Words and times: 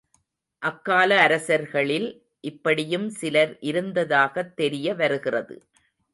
அக்கால 0.61 1.19
அரசர்களில் 1.19 2.07
இப்படியும் 2.43 3.09
சிலர் 3.09 3.59
இருந்ததாகத் 3.61 4.53
தெரியவருகிறது. 4.61 5.57